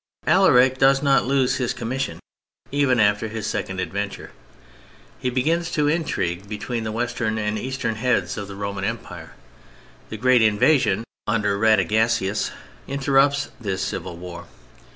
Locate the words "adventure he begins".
3.79-5.69